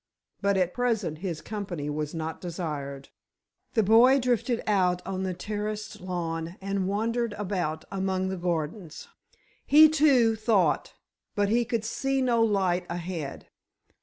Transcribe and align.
But 0.41 0.57
at 0.57 0.73
present 0.73 1.19
his 1.19 1.41
company 1.41 1.87
was 1.87 2.15
not 2.15 2.41
desired. 2.41 3.09
The 3.75 3.83
boy 3.83 4.19
drifted 4.19 4.63
out 4.65 5.05
on 5.05 5.21
the 5.21 5.35
terraced 5.35 6.01
lawn 6.01 6.55
and 6.59 6.87
wandered 6.87 7.33
about 7.33 7.85
among 7.91 8.29
the 8.29 8.37
gardens. 8.37 9.09
He, 9.63 9.87
too, 9.89 10.35
thought, 10.35 10.95
but 11.35 11.49
he 11.49 11.65
could 11.65 11.85
see 11.85 12.19
no 12.19 12.41
light 12.43 12.87
ahead. 12.89 13.45